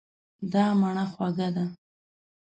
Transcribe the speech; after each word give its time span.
دا 0.51 0.65
مڼه 0.79 1.05
خوږه 1.11 1.49
ده. 1.55 1.65